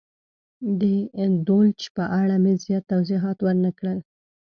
د 0.79 0.81
دولچ 1.47 1.81
په 1.95 2.03
اړه 2.21 2.35
مې 2.43 2.53
زیات 2.63 2.83
توضیحات 2.91 3.37
ور 3.41 3.57
نه 3.65 3.71
کړل. 3.77 3.99